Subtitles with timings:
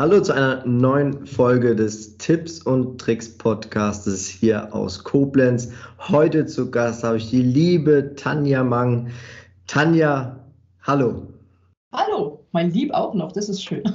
[0.00, 5.72] Hallo zu einer neuen Folge des Tipps und Tricks Podcastes hier aus Koblenz.
[5.98, 9.10] Heute zu Gast habe ich die liebe Tanja Mang.
[9.66, 10.40] Tanja,
[10.84, 11.26] hallo.
[11.92, 13.82] Hallo, mein Lieb auch noch, das ist schön.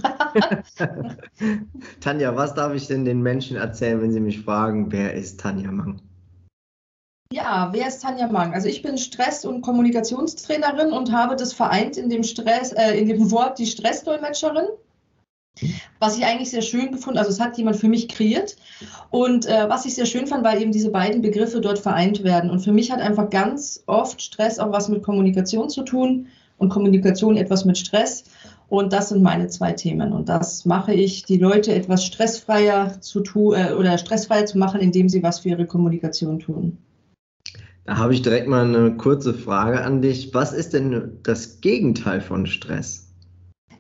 [2.02, 5.72] Tanja, was darf ich denn den Menschen erzählen, wenn sie mich fragen, wer ist Tanja
[5.72, 5.99] Mang?
[7.34, 8.53] Ja, wer ist Tanja Mang?
[8.53, 13.08] Also ich bin Stress- und Kommunikationstrainerin und habe das vereint in dem Stress, äh, in
[13.08, 14.67] dem Wort die Stressdolmetscherin.
[16.00, 18.58] Was ich eigentlich sehr schön gefunden, also es hat jemand für mich kreiert
[19.09, 22.50] und äh, was ich sehr schön fand, weil eben diese beiden Begriffe dort vereint werden.
[22.50, 26.27] Und für mich hat einfach ganz oft Stress auch was mit Kommunikation zu tun
[26.58, 28.26] und Kommunikation etwas mit Stress.
[28.68, 30.12] Und das sind meine zwei Themen.
[30.12, 34.82] Und das mache ich, die Leute etwas stressfreier zu tun äh, oder stressfreier zu machen,
[34.82, 36.77] indem sie was für ihre Kommunikation tun.
[37.85, 40.34] Da habe ich direkt mal eine kurze Frage an dich.
[40.34, 43.05] Was ist denn das Gegenteil von Stress?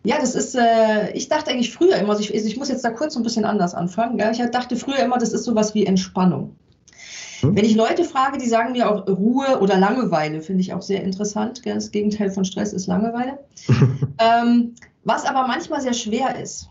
[0.05, 3.17] Ja, das ist, äh, ich dachte eigentlich früher immer, ich, ich, muss jetzt da kurz
[3.17, 4.17] ein bisschen anders anfangen.
[4.17, 4.31] Gell?
[4.31, 6.55] Ich dachte früher immer, das ist sowas wie Entspannung.
[7.39, 7.55] Hm?
[7.55, 11.03] Wenn ich Leute frage, die sagen mir auch Ruhe oder Langeweile, finde ich auch sehr
[11.03, 11.63] interessant.
[11.63, 11.73] Gell?
[11.73, 13.39] Das Gegenteil von Stress ist Langeweile.
[14.19, 16.69] ähm, was aber manchmal sehr schwer ist.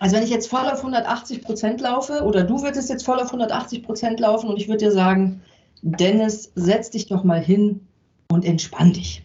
[0.00, 3.26] Also wenn ich jetzt voll auf 180 Prozent laufe oder du würdest jetzt voll auf
[3.26, 5.40] 180 Prozent laufen und ich würde dir sagen,
[5.82, 7.86] Dennis, setz dich doch mal hin
[8.28, 9.22] und entspann dich.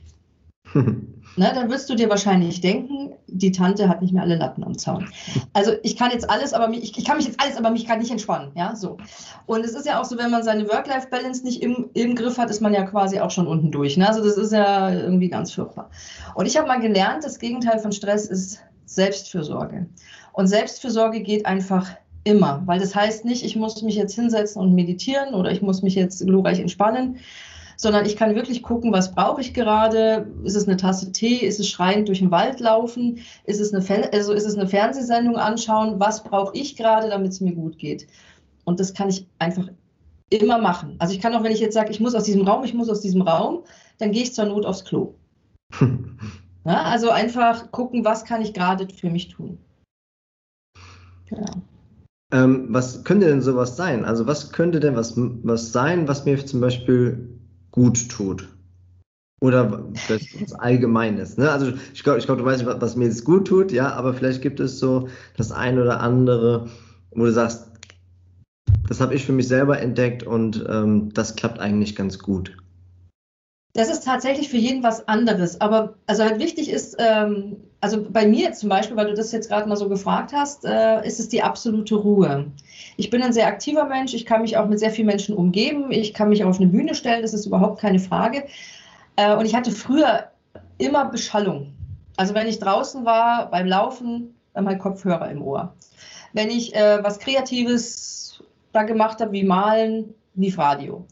[1.38, 4.78] Na, dann wirst du dir wahrscheinlich denken, die Tante hat nicht mehr alle Latten am
[4.78, 5.10] Zaun.
[5.54, 7.86] Also ich kann jetzt alles, aber mich, ich, ich kann mich jetzt alles, aber mich
[7.86, 8.52] gerade nicht entspannen.
[8.56, 8.98] Ja, so.
[9.46, 12.50] Und es ist ja auch so, wenn man seine Work-Life-Balance nicht im, im Griff hat,
[12.50, 13.98] ist man ja quasi auch schon unten durch.
[13.98, 14.08] Ne?
[14.08, 15.90] Also das ist ja irgendwie ganz furchtbar.
[16.36, 19.88] Und ich habe mal gelernt, das Gegenteil von Stress ist Selbstfürsorge.
[20.34, 21.90] Und Selbstfürsorge geht einfach
[22.24, 25.82] immer, weil das heißt nicht, ich muss mich jetzt hinsetzen und meditieren oder ich muss
[25.82, 27.18] mich jetzt glorreich entspannen,
[27.78, 30.28] sondern ich kann wirklich gucken, was brauche ich gerade?
[30.44, 31.38] Ist es eine Tasse Tee?
[31.38, 33.20] Ist es schreiend durch den Wald laufen?
[33.44, 36.00] Ist es eine, also ist es eine Fernsehsendung anschauen?
[36.00, 38.08] Was brauche ich gerade, damit es mir gut geht?
[38.64, 39.68] Und das kann ich einfach
[40.30, 40.96] immer machen.
[41.00, 42.90] Also ich kann auch, wenn ich jetzt sage, ich muss aus diesem Raum, ich muss
[42.90, 43.64] aus diesem Raum,
[44.00, 45.14] dann gehe ich zur Not aufs Klo.
[45.80, 49.58] ja, also einfach gucken, was kann ich gerade für mich tun.
[51.28, 51.62] Genau.
[52.34, 54.04] Ähm, was könnte denn sowas sein?
[54.04, 57.35] Also was könnte denn was, was sein, was mir zum Beispiel
[57.76, 58.48] gut tut.
[59.42, 61.38] Oder vielleicht was Allgemeines.
[61.38, 61.52] Ne?
[61.52, 64.14] Also ich glaube, ich glaub, du weißt nicht, was mir jetzt gut tut, ja, aber
[64.14, 66.70] vielleicht gibt es so das ein oder andere,
[67.12, 67.70] wo du sagst,
[68.88, 72.58] das habe ich für mich selber entdeckt und ähm, das klappt eigentlich ganz gut.
[73.76, 75.60] Das ist tatsächlich für jeden was anderes.
[75.60, 79.50] Aber also halt wichtig ist, ähm, also bei mir zum Beispiel, weil du das jetzt
[79.50, 82.46] gerade mal so gefragt hast, äh, ist es die absolute Ruhe.
[82.96, 85.92] Ich bin ein sehr aktiver Mensch, ich kann mich auch mit sehr vielen Menschen umgeben,
[85.92, 88.46] ich kann mich auf eine Bühne stellen, das ist überhaupt keine Frage.
[89.18, 90.30] Äh, und ich hatte früher
[90.78, 91.74] immer Beschallung.
[92.16, 95.74] Also wenn ich draußen war beim Laufen, dann mein Kopfhörer im Ohr.
[96.32, 98.42] Wenn ich äh, was Kreatives
[98.72, 101.06] da gemacht habe, wie Malen, lief Radio.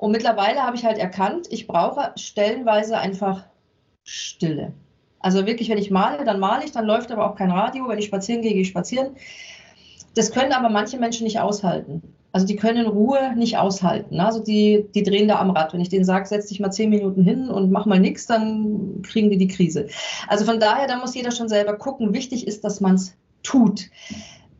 [0.00, 3.44] Und mittlerweile habe ich halt erkannt, ich brauche stellenweise einfach
[4.02, 4.72] Stille.
[5.18, 7.86] Also wirklich, wenn ich male, dann male ich, dann läuft aber auch kein Radio.
[7.86, 9.16] Wenn ich spazieren gehe, gehe ich spazieren.
[10.14, 12.00] Das können aber manche Menschen nicht aushalten.
[12.32, 14.20] Also die können Ruhe nicht aushalten.
[14.20, 15.74] Also die, die drehen da am Rad.
[15.74, 19.02] Wenn ich denen sage, setz dich mal zehn Minuten hin und mach mal nichts, dann
[19.02, 19.88] kriegen die die Krise.
[20.28, 22.14] Also von daher, da muss jeder schon selber gucken.
[22.14, 23.90] Wichtig ist, dass man es tut.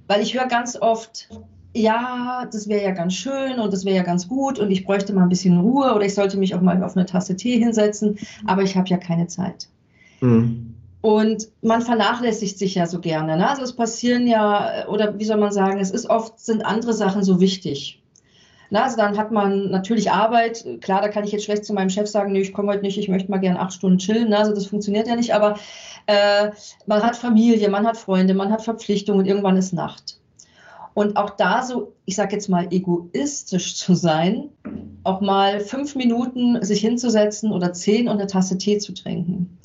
[0.07, 1.31] Weil ich höre ganz oft,
[1.73, 5.13] ja, das wäre ja ganz schön und das wäre ja ganz gut und ich bräuchte
[5.13, 8.19] mal ein bisschen Ruhe oder ich sollte mich auch mal auf eine Tasse Tee hinsetzen,
[8.47, 9.69] aber ich habe ja keine Zeit.
[10.21, 10.75] Mhm.
[11.03, 13.37] Und man vernachlässigt sich ja so gerne.
[13.37, 13.49] Ne?
[13.49, 17.23] Also es passieren ja, oder wie soll man sagen, es ist oft, sind andere Sachen
[17.23, 18.03] so wichtig.
[18.73, 20.65] Na, also dann hat man natürlich Arbeit.
[20.81, 22.99] Klar, da kann ich jetzt schlecht zu meinem Chef sagen, nee, ich komme heute nicht,
[22.99, 24.29] ich möchte mal gern acht Stunden chillen.
[24.29, 24.39] Ne?
[24.39, 25.59] Also das funktioniert ja nicht, aber
[26.07, 26.51] äh,
[26.87, 30.20] man hat Familie, man hat Freunde, man hat Verpflichtungen und irgendwann ist Nacht.
[30.95, 34.49] Und auch da so, ich sage jetzt mal, egoistisch zu sein,
[35.05, 39.59] auch mal fünf Minuten sich hinzusetzen oder zehn und eine Tasse Tee zu trinken.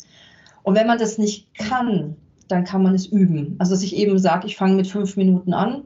[0.63, 2.15] Und wenn man das nicht kann,
[2.47, 3.55] dann kann man es üben.
[3.59, 5.83] Also dass ich eben sage, ich fange mit fünf Minuten an,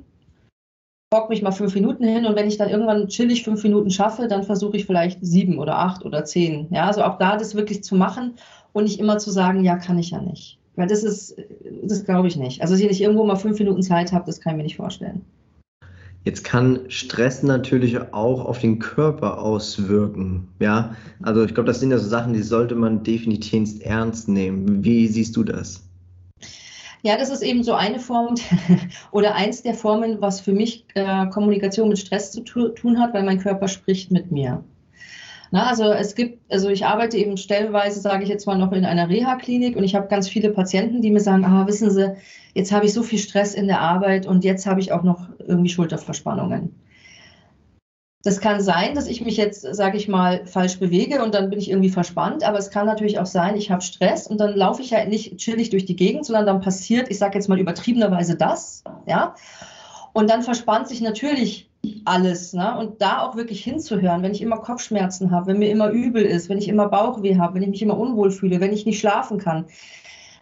[1.09, 4.27] bock mich mal fünf Minuten hin und wenn ich dann irgendwann chillig fünf Minuten schaffe,
[4.27, 6.67] dann versuche ich vielleicht sieben oder acht oder zehn.
[6.71, 8.35] Ja, also auch da das wirklich zu machen
[8.73, 10.58] und nicht immer zu sagen, ja, kann ich ja nicht.
[10.79, 11.35] Weil das ist,
[11.83, 12.61] das glaube ich nicht.
[12.61, 14.77] Also, dass ich nicht irgendwo mal fünf Minuten Zeit habe, das kann ich mir nicht
[14.77, 15.25] vorstellen.
[16.23, 20.47] Jetzt kann Stress natürlich auch auf den Körper auswirken.
[20.59, 24.81] Ja, also ich glaube, das sind ja so Sachen, die sollte man definitiv ernst nehmen.
[24.81, 25.83] Wie siehst du das?
[27.01, 28.35] Ja, das ist eben so eine Form
[29.11, 33.13] oder eins der Formen, was für mich äh, Kommunikation mit Stress zu tu tun hat,
[33.13, 34.63] weil mein Körper spricht mit mir.
[35.51, 38.85] Na, also es gibt, also ich arbeite eben stellenweise, sage ich jetzt mal, noch in
[38.85, 42.15] einer Reha-Klinik und ich habe ganz viele Patienten, die mir sagen, ah, wissen Sie,
[42.53, 45.27] jetzt habe ich so viel Stress in der Arbeit und jetzt habe ich auch noch
[45.39, 46.75] irgendwie Schulterverspannungen.
[48.21, 51.57] Das kann sein, dass ich mich jetzt, sage ich mal, falsch bewege und dann bin
[51.57, 54.81] ich irgendwie verspannt, aber es kann natürlich auch sein, ich habe Stress und dann laufe
[54.81, 58.35] ich halt nicht chillig durch die Gegend, sondern dann passiert, ich sage jetzt mal übertriebenerweise
[58.35, 59.35] das, ja,
[60.11, 61.68] und dann verspannt sich natürlich
[62.05, 62.53] alles.
[62.53, 62.77] Ne?
[62.77, 66.49] Und da auch wirklich hinzuhören, wenn ich immer Kopfschmerzen habe, wenn mir immer übel ist,
[66.49, 69.37] wenn ich immer Bauchweh habe, wenn ich mich immer unwohl fühle, wenn ich nicht schlafen
[69.37, 69.65] kann,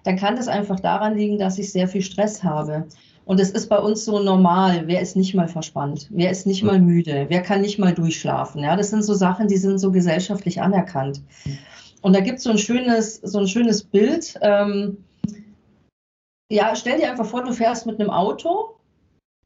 [0.04, 2.88] dann kann das einfach daran liegen, dass ich sehr viel Stress habe.
[3.25, 4.84] Und es ist bei uns so normal.
[4.88, 6.07] Wer ist nicht mal verspannt?
[6.12, 7.25] Wer ist nicht mal müde?
[7.28, 8.63] Wer kann nicht mal durchschlafen?
[8.63, 11.22] Ja, das sind so Sachen, die sind so gesellschaftlich anerkannt.
[12.01, 14.36] Und da gibt es so ein schönes, so ein schönes Bild.
[14.42, 15.04] Ähm,
[16.50, 18.78] ja, stell dir einfach vor, du fährst mit einem Auto,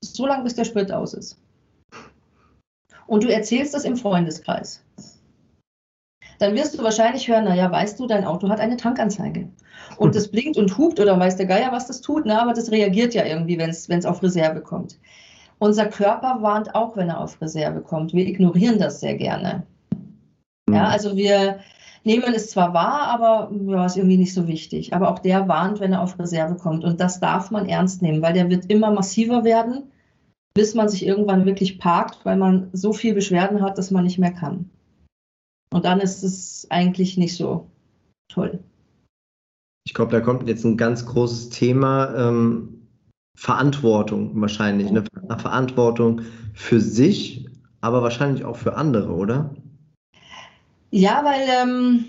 [0.03, 1.40] so lange bis der Sprit aus ist
[3.11, 4.85] und du erzählst das im Freundeskreis,
[6.39, 9.49] dann wirst du wahrscheinlich hören, naja, weißt du, dein Auto hat eine Tankanzeige.
[9.97, 12.41] Und das blinkt und hupt oder weiß der Geier, was das tut, ne?
[12.41, 14.97] aber das reagiert ja irgendwie, wenn es auf Reserve kommt.
[15.59, 18.13] Unser Körper warnt auch, wenn er auf Reserve kommt.
[18.13, 19.63] Wir ignorieren das sehr gerne.
[20.69, 20.85] Ja, mhm.
[20.85, 21.59] also wir
[22.05, 24.93] nehmen es zwar wahr, aber ja, ist irgendwie nicht so wichtig.
[24.93, 26.85] Aber auch der warnt, wenn er auf Reserve kommt.
[26.85, 29.90] Und das darf man ernst nehmen, weil der wird immer massiver werden
[30.53, 34.19] bis man sich irgendwann wirklich parkt, weil man so viel Beschwerden hat, dass man nicht
[34.19, 34.69] mehr kann.
[35.73, 37.69] Und dann ist es eigentlich nicht so
[38.27, 38.59] toll.
[39.85, 42.87] Ich glaube, da kommt jetzt ein ganz großes Thema ähm,
[43.37, 44.89] Verantwortung wahrscheinlich.
[44.89, 45.05] Eine
[45.39, 46.21] Verantwortung
[46.53, 47.47] für sich,
[47.79, 49.55] aber wahrscheinlich auch für andere, oder?
[50.91, 52.05] Ja, weil ähm,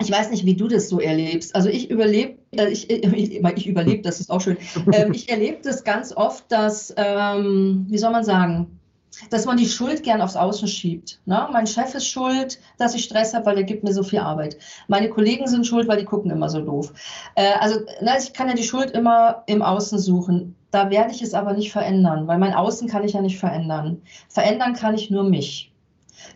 [0.00, 1.54] ich weiß nicht, wie du das so erlebst.
[1.54, 4.56] Also ich überlebe, ich, ich, ich überlebe, das ist auch schön.
[4.92, 8.78] Ähm, ich erlebe das ganz oft, dass, ähm, wie soll man sagen,
[9.30, 11.20] dass man die Schuld gern aufs Außen schiebt.
[11.26, 11.48] Ne?
[11.52, 14.56] Mein Chef ist schuld, dass ich Stress habe, weil er gibt mir so viel Arbeit.
[14.86, 16.92] Meine Kollegen sind schuld, weil die gucken immer so doof.
[17.34, 20.54] Äh, also na, ich kann ja die Schuld immer im Außen suchen.
[20.70, 24.02] Da werde ich es aber nicht verändern, weil mein Außen kann ich ja nicht verändern.
[24.28, 25.72] Verändern kann ich nur mich.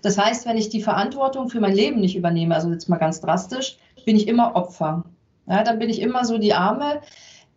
[0.01, 3.21] Das heißt, wenn ich die Verantwortung für mein Leben nicht übernehme, also jetzt mal ganz
[3.21, 3.77] drastisch,
[4.07, 5.05] bin ich immer Opfer.
[5.47, 7.01] Ja, dann bin ich immer so die Arme,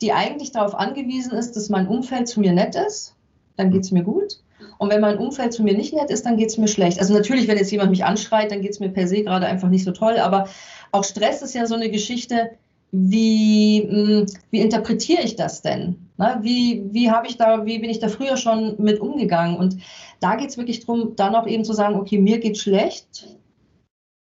[0.01, 3.15] die eigentlich darauf angewiesen ist, dass mein Umfeld zu mir nett ist,
[3.57, 4.39] dann geht es mir gut.
[4.77, 6.99] Und wenn mein Umfeld zu mir nicht nett ist, dann geht es mir schlecht.
[6.99, 9.69] Also natürlich, wenn jetzt jemand mich anschreit, dann geht es mir per se gerade einfach
[9.69, 10.17] nicht so toll.
[10.17, 10.47] Aber
[10.91, 12.51] auch Stress ist ja so eine Geschichte,
[12.91, 16.07] wie, hm, wie interpretiere ich das denn?
[16.41, 19.57] Wie, wie habe ich da, wie bin ich da früher schon mit umgegangen?
[19.57, 19.77] Und
[20.21, 23.27] da geht es wirklich darum, dann auch eben zu sagen, okay, mir geht schlecht,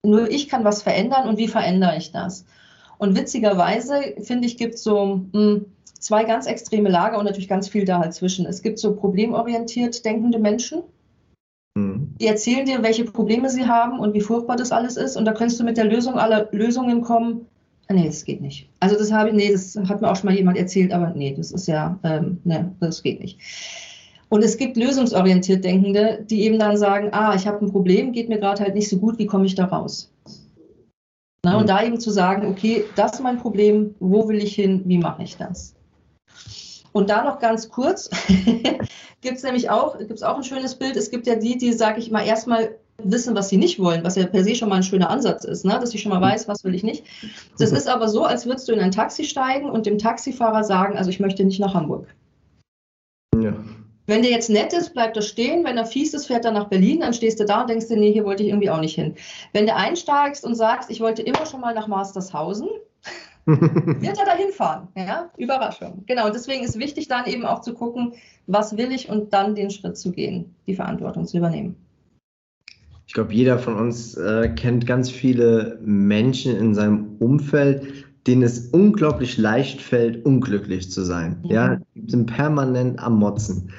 [0.04, 2.45] nur ich kann was verändern und wie verändere ich das?
[2.98, 5.66] Und witzigerweise, finde ich, gibt es so mh, hm,
[6.00, 8.45] zwei ganz extreme Lager und natürlich ganz viel da dazwischen.
[8.45, 10.84] Es gibt so problemorientiert denkende Menschen,
[11.75, 12.16] mhm.
[12.19, 15.16] die erzählen dir, welche Probleme sie haben und wie furchtbar das alles ist.
[15.16, 17.48] Und da kannst du mit der Lösung aller Lösungen kommen,
[17.90, 18.69] Ah, nee, das geht nicht.
[18.80, 21.34] Also das habe ich, nee, das hat mir auch schon mal jemand erzählt, aber nee,
[21.36, 23.39] das ist ja, ähm, nee, das geht nicht.
[24.30, 28.30] Und es gibt lösungsorientiert Denkende, die eben dann sagen, ah, ich habe ein Problem, geht
[28.30, 30.12] mir gerade halt nicht so gut, wie komme ich da raus?
[31.45, 31.68] Na, und mhm.
[31.68, 35.24] da eben zu sagen, okay, das ist mein Problem, wo will ich hin, wie mache
[35.24, 35.75] ich das?
[36.94, 38.10] Und da noch ganz kurz,
[39.22, 40.95] gibt es nämlich auch, gibt es auch ein schönes Bild.
[40.95, 44.16] Es gibt ja die, die, sage ich mal, erstmal wissen, was sie nicht wollen, was
[44.16, 45.78] ja per se schon mal ein schöner Ansatz ist, ne?
[45.80, 47.04] dass ich schon mal weiß, was will ich nicht.
[47.57, 50.96] Das ist aber so, als würdest du in ein Taxi steigen und dem Taxifahrer sagen,
[50.96, 52.08] also ich möchte nicht nach Hamburg.
[53.41, 53.56] Ja.
[54.05, 55.63] Wenn der jetzt nett ist, bleibt er stehen.
[55.63, 57.00] Wenn er fies ist, fährt er nach Berlin.
[57.00, 59.15] Dann stehst du da und denkst dir, nee, hier wollte ich irgendwie auch nicht hin.
[59.53, 62.67] Wenn du einsteigst und sagst, ich wollte immer schon mal nach Mastershausen,
[63.45, 64.89] wird er dahin fahren.
[64.95, 65.29] Ja?
[65.38, 66.03] Überraschung.
[66.05, 66.25] Genau.
[66.25, 68.13] Und deswegen ist wichtig, dann eben auch zu gucken,
[68.48, 71.75] was will ich und dann den Schritt zu gehen, die Verantwortung zu übernehmen.
[73.05, 78.70] Ich glaube, jeder von uns äh, kennt ganz viele Menschen in seinem Umfeld, denen es
[78.70, 81.44] unglaublich leicht fällt, unglücklich zu sein.
[81.44, 83.72] Ja, die sind permanent am Motzen.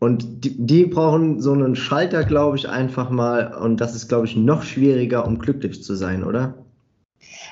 [0.00, 3.54] Und die, die, brauchen so einen Schalter, glaube ich, einfach mal.
[3.54, 6.54] Und das ist, glaube ich, noch schwieriger, um glücklich zu sein, oder?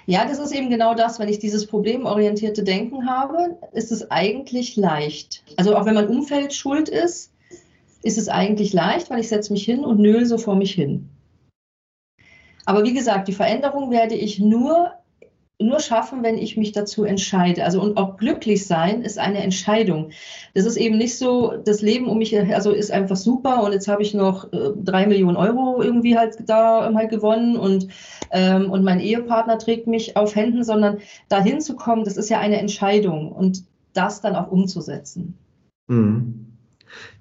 [0.05, 1.19] Ja, das ist eben genau das.
[1.19, 5.43] Wenn ich dieses problemorientierte Denken habe, ist es eigentlich leicht.
[5.57, 7.33] Also auch wenn mein Umfeld schuld ist,
[8.05, 11.09] ist es eigentlich leicht, weil ich setze mich hin und nöl so vor mich hin.
[12.64, 14.93] Aber wie gesagt, die Veränderung werde ich nur
[15.58, 17.64] nur schaffen, wenn ich mich dazu entscheide.
[17.64, 20.10] Also und auch glücklich sein ist eine Entscheidung.
[20.54, 23.88] Das ist eben nicht so, das Leben um mich, also ist einfach super und jetzt
[23.88, 27.88] habe ich noch äh, drei Millionen Euro irgendwie halt da halt gewonnen und,
[28.32, 30.98] ähm, und mein Ehepartner trägt mich auf Händen, sondern
[31.28, 35.38] dahin zu kommen, das ist ja eine Entscheidung und das dann auch umzusetzen.
[35.88, 36.46] Mhm.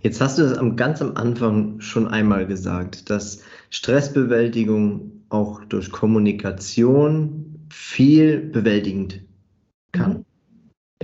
[0.02, 7.55] Jetzt hast du es ganz am Anfang schon einmal gesagt, dass Stressbewältigung auch durch Kommunikation
[7.70, 9.22] viel bewältigend
[9.92, 10.12] kann.
[10.12, 10.26] Mhm.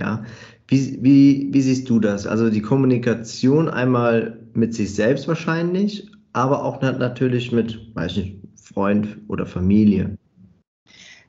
[0.00, 0.24] Ja,
[0.68, 2.26] wie, wie, wie siehst du das?
[2.26, 9.18] Also die Kommunikation einmal mit sich selbst wahrscheinlich, aber auch natürlich mit, weiß nicht, Freund
[9.28, 10.16] oder Familie.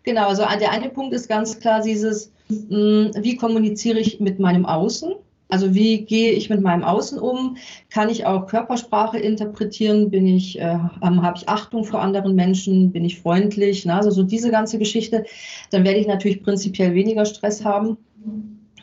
[0.04, 4.66] Genau, also der eine Punkt ist ganz klar dieses, hm, wie kommuniziere ich mit meinem
[4.66, 5.14] Außen?
[5.54, 7.58] Also wie gehe ich mit meinem Außen um?
[7.92, 10.10] Kann ich auch Körpersprache interpretieren?
[10.10, 12.92] Bin ich, äh, habe ich Achtung vor anderen Menschen?
[12.92, 13.86] Bin ich freundlich?
[13.86, 15.26] Na, also so diese ganze Geschichte.
[15.70, 17.98] Dann werde ich natürlich prinzipiell weniger Stress haben.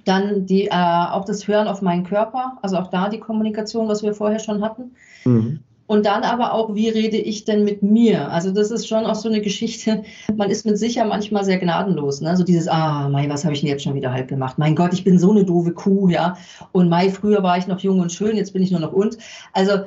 [0.05, 4.05] Dann die, äh, auch das Hören auf meinen Körper, also auch da die Kommunikation, was
[4.05, 4.93] wir vorher schon hatten.
[5.25, 5.59] Mhm.
[5.91, 8.31] Und dann aber auch, wie rede ich denn mit mir?
[8.31, 10.05] Also das ist schon auch so eine Geschichte,
[10.37, 12.21] man ist mit sich ja manchmal sehr gnadenlos.
[12.21, 12.37] Ne?
[12.37, 14.57] So dieses, ah, Mai, was habe ich denn jetzt schon wieder halb gemacht?
[14.57, 16.37] Mein Gott, ich bin so eine doofe Kuh, ja.
[16.71, 19.19] Und Mai, früher war ich noch jung und schön, jetzt bin ich nur noch und.
[19.53, 19.81] Also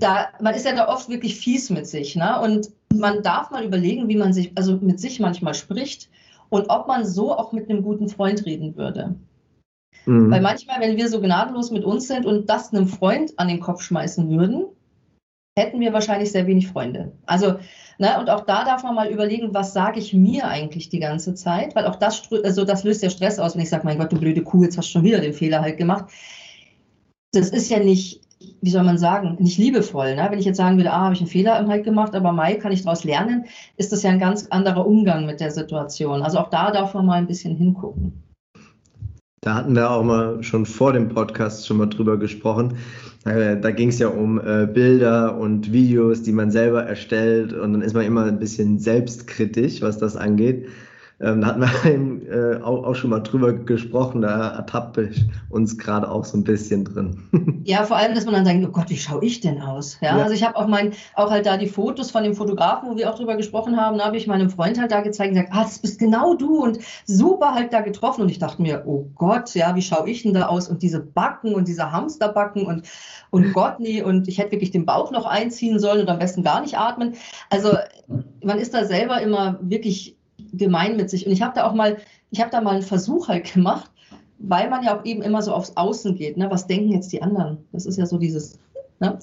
[0.00, 2.16] da, man ist ja da oft wirklich fies mit sich.
[2.16, 2.40] Ne?
[2.40, 6.10] Und man darf mal überlegen, wie man sich, also mit sich manchmal spricht
[6.48, 9.14] und ob man so auch mit einem guten Freund reden würde.
[10.06, 10.28] Mhm.
[10.28, 13.60] Weil manchmal, wenn wir so gnadenlos mit uns sind und das einem Freund an den
[13.60, 14.64] Kopf schmeißen würden,
[15.58, 17.12] hätten wir wahrscheinlich sehr wenig Freunde.
[17.24, 17.54] Also,
[17.98, 21.34] ne, und auch da darf man mal überlegen, was sage ich mir eigentlich die ganze
[21.34, 24.12] Zeit, weil auch das, also das löst ja Stress aus, wenn ich sage, mein Gott,
[24.12, 26.06] du blöde Kuh, jetzt hast du schon wieder den Fehler halt gemacht.
[27.32, 28.20] Das ist ja nicht,
[28.60, 30.14] wie soll man sagen, nicht liebevoll.
[30.14, 30.26] Ne?
[30.30, 32.72] Wenn ich jetzt sagen würde, ah, habe ich einen Fehler halt gemacht, aber Mai kann
[32.72, 33.46] ich daraus lernen,
[33.78, 36.22] ist das ja ein ganz anderer Umgang mit der Situation.
[36.22, 38.25] Also auch da darf man mal ein bisschen hingucken.
[39.46, 42.78] Da hatten wir auch mal schon vor dem Podcast schon mal drüber gesprochen.
[43.24, 47.74] Äh, da ging es ja um äh, Bilder und Videos, die man selber erstellt und
[47.74, 50.66] dann ist man immer ein bisschen selbstkritisch, was das angeht.
[51.18, 55.24] Ähm, da hatten wir eben, äh, auch, auch, schon mal drüber gesprochen, da ertappe ich
[55.48, 57.22] uns gerade auch so ein bisschen drin.
[57.66, 59.98] Ja, vor allem, dass man dann denkt, oh Gott, wie schaue ich denn aus?
[60.00, 60.22] Ja, ja.
[60.22, 63.10] also ich habe auch mein, auch halt da die Fotos von dem Fotografen, wo wir
[63.10, 65.64] auch drüber gesprochen haben, da habe ich meinem Freund halt da gezeigt und gesagt, ah,
[65.64, 69.52] das bist genau du und super halt da getroffen und ich dachte mir, oh Gott,
[69.56, 70.68] ja, wie schaue ich denn da aus?
[70.68, 72.86] Und diese Backen und diese Hamsterbacken und,
[73.30, 76.44] und Gott, nee, und ich hätte wirklich den Bauch noch einziehen sollen und am besten
[76.44, 77.14] gar nicht atmen.
[77.50, 77.76] Also
[78.44, 80.15] man ist da selber immer wirklich
[80.56, 81.26] gemein mit sich.
[81.26, 81.96] Und ich habe da auch mal,
[82.30, 83.90] ich habe da mal einen Versuch halt gemacht,
[84.38, 86.36] weil man ja auch eben immer so aufs Außen geht.
[86.36, 86.50] Ne?
[86.50, 87.58] Was denken jetzt die anderen?
[87.72, 88.58] Das ist ja so dieses.
[88.98, 89.18] Ne?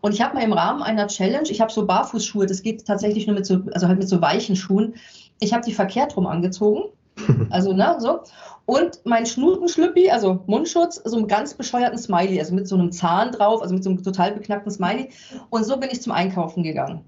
[0.00, 3.26] Und ich habe mal im Rahmen einer Challenge, ich habe so Barfußschuhe, das geht tatsächlich
[3.26, 4.94] nur mit so, also halt mit so weichen Schuhen.
[5.40, 6.84] Ich habe die verkehrt rum angezogen.
[7.50, 8.20] Also, ne, so.
[8.66, 13.30] Und mein Schnutenschlüppi, also Mundschutz, so einen ganz bescheuerten Smiley, also mit so einem Zahn
[13.30, 15.10] drauf, also mit so einem total beknackten Smiley.
[15.50, 17.04] Und so bin ich zum Einkaufen gegangen.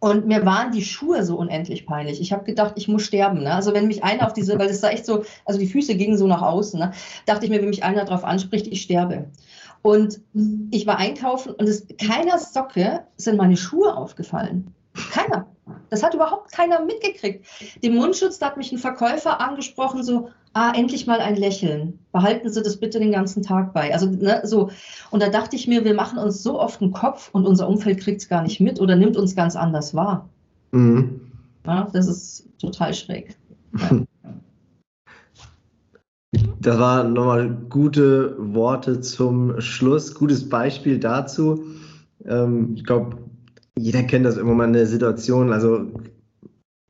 [0.00, 2.20] Und mir waren die Schuhe so unendlich peinlich.
[2.20, 3.42] Ich habe gedacht, ich muss sterben.
[3.42, 3.52] Ne?
[3.52, 6.16] Also wenn mich einer auf diese, weil das sah echt so, also die Füße gingen
[6.16, 6.92] so nach außen, ne?
[7.26, 9.26] dachte ich mir, wenn mich einer darauf anspricht, ich sterbe.
[9.82, 10.20] Und
[10.70, 14.72] ich war einkaufen und es, keiner Socke sind meine Schuhe aufgefallen.
[15.12, 15.46] Keiner.
[15.90, 17.44] Das hat überhaupt keiner mitgekriegt.
[17.82, 21.98] Den Mundschutz, da hat mich ein Verkäufer angesprochen, so, ah, endlich mal ein Lächeln.
[22.12, 23.92] Behalten Sie das bitte den ganzen Tag bei.
[23.92, 24.70] Also, ne, so.
[25.10, 28.00] Und da dachte ich mir, wir machen uns so oft einen Kopf und unser Umfeld
[28.00, 30.28] kriegt es gar nicht mit oder nimmt uns ganz anders wahr.
[30.72, 31.20] Mhm.
[31.66, 33.36] Ja, das ist total schräg.
[33.78, 34.00] Ja.
[36.60, 41.64] Das waren nochmal gute Worte zum Schluss, gutes Beispiel dazu.
[42.26, 43.16] Ähm, ich glaube,
[43.78, 45.52] jeder kennt das immer mal eine Situation.
[45.52, 45.86] Also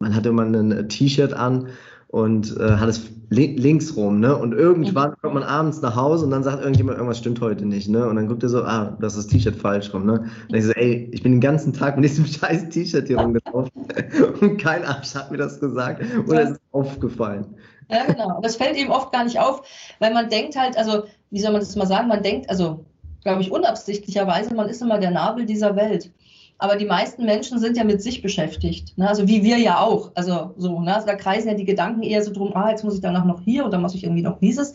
[0.01, 1.69] man hat immer ein T-Shirt an
[2.09, 4.37] und äh, hat es links rum, ne?
[4.37, 7.89] Und irgendwann kommt man abends nach Hause und dann sagt irgendjemand, irgendwas stimmt heute nicht,
[7.89, 8.09] ne?
[8.09, 10.31] Und dann guckt er so, ah, das ist das T-Shirt falsch rum, ne?
[10.49, 13.73] Und ich so, ey, ich bin den ganzen Tag mit diesem scheiß T-Shirt hier rumgelaufen
[14.41, 17.47] und kein Arsch hat mir das gesagt oder es ist aufgefallen.
[17.91, 18.41] Ja, genau.
[18.43, 19.63] Das fällt eben oft gar nicht auf,
[19.99, 22.85] weil man denkt halt, also, wie soll man das mal sagen, man denkt, also,
[23.23, 26.11] glaube ich, unabsichtlicherweise, man ist immer der Nabel dieser Welt.
[26.59, 28.99] Aber die meisten Menschen sind ja mit sich beschäftigt.
[28.99, 29.09] Ne?
[29.09, 30.11] Also wie wir ja auch.
[30.17, 30.95] Also so, ne?
[30.95, 33.41] also da kreisen ja die Gedanken eher so drum, ah, jetzt muss ich danach noch
[33.41, 34.75] hier und dann muss ich irgendwie noch dieses.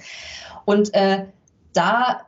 [0.64, 1.26] Und äh,
[1.74, 2.22] da,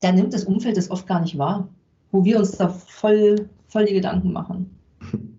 [0.00, 1.68] da nimmt das Umfeld das oft gar nicht wahr,
[2.10, 4.76] wo wir uns da voll, voll die Gedanken machen.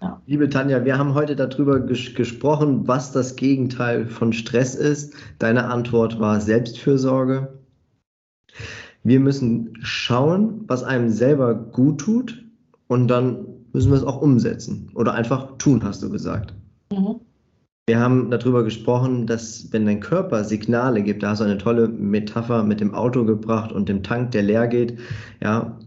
[0.00, 0.22] Ja.
[0.26, 5.12] Liebe Tanja, wir haben heute darüber ges gesprochen, was das Gegenteil von Stress ist.
[5.40, 7.58] Deine Antwort war Selbstfürsorge.
[9.02, 12.47] Wir müssen schauen, was einem selber gut tut
[12.88, 16.54] und dann müssen wir es auch umsetzen oder einfach tun, hast du gesagt.
[16.90, 17.20] Mhm.
[17.86, 21.88] Wir haben darüber gesprochen, dass wenn dein Körper Signale gibt, da hast du eine tolle
[21.88, 24.98] Metapher mit dem Auto gebracht und dem Tank, der leer geht,
[25.42, 25.78] ja,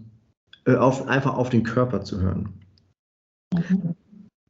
[0.65, 2.49] auf, einfach auf den Körper zu hören.
[3.53, 3.95] Mhm.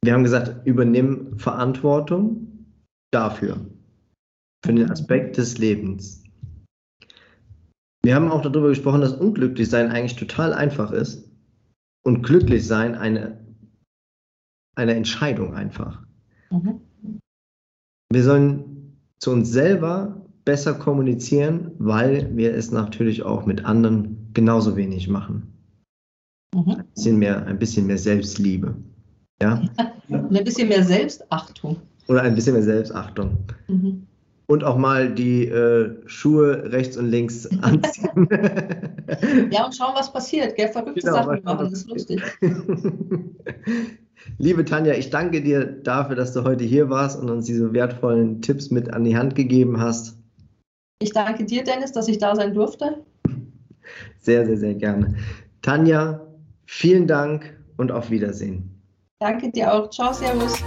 [0.04, 2.66] Wir haben gesagt, übernimm Verantwortung
[3.12, 3.58] dafür,
[4.64, 6.24] für den Aspekt des Lebens.
[8.04, 11.31] Wir haben auch darüber gesprochen, dass Unglücklichsein eigentlich total einfach ist
[12.04, 13.42] und glücklich sein eine
[14.74, 16.02] eine Entscheidung einfach.
[16.50, 16.80] Mhm.
[18.10, 24.76] Wir sollen zu uns selber besser kommunizieren, weil wir es natürlich auch mit anderen genauso
[24.76, 25.52] wenig machen.
[26.54, 26.70] Mhm.
[26.70, 28.74] Ein, bisschen mehr, ein bisschen mehr Selbstliebe.
[29.40, 29.62] Ja?
[30.08, 31.76] ein bisschen mehr Selbstachtung.
[32.08, 33.38] Oder ein bisschen mehr Selbstachtung.
[33.68, 34.06] Mhm.
[34.46, 38.28] Und auch mal die äh, Schuhe rechts und links anziehen.
[39.50, 40.56] ja, und schauen, was passiert.
[40.56, 40.68] Gell?
[40.68, 42.22] Verrückte genau, Sachen machen, das ist lustig.
[44.38, 48.40] Liebe Tanja, ich danke dir dafür, dass du heute hier warst und uns diese wertvollen
[48.40, 50.16] Tipps mit an die Hand gegeben hast.
[51.00, 53.02] Ich danke dir, Dennis, dass ich da sein durfte.
[54.20, 55.16] Sehr, sehr, sehr gerne.
[55.62, 56.20] Tanja,
[56.66, 58.68] vielen Dank und auf Wiedersehen.
[59.20, 59.90] Danke dir auch.
[59.90, 60.62] Ciao, Servus.